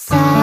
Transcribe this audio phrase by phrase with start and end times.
[0.00, 0.37] さあ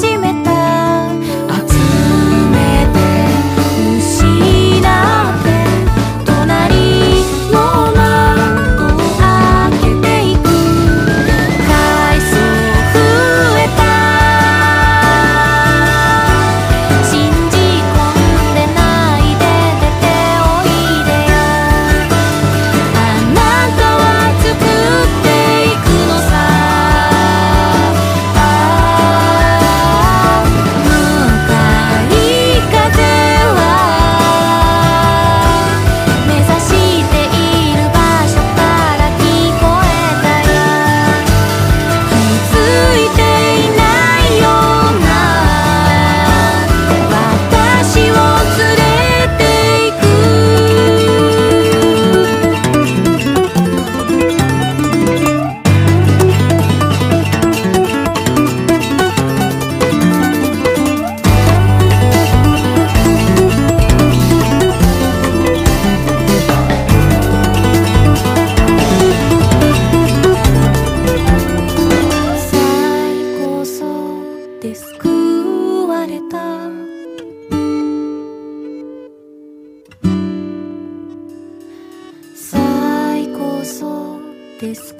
[0.00, 0.31] Chỉ
[84.62, 84.92] this